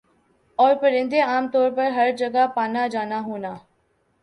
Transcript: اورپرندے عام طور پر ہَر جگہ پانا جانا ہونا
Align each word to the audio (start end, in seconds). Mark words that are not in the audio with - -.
اورپرندے 0.59 1.19
عام 1.21 1.47
طور 1.53 1.69
پر 1.77 1.89
ہَر 1.97 2.09
جگہ 2.19 2.45
پانا 2.55 2.87
جانا 2.93 3.19
ہونا 3.27 3.53